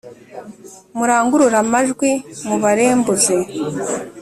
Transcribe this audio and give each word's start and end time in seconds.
murangurure 0.97 1.55
amajwi, 1.63 2.09
mubarembuze, 2.47 3.35